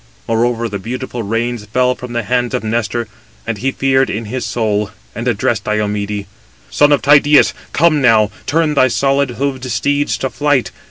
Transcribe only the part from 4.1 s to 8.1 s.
his soul, and addressed Diomede: "Son of Tydeus, come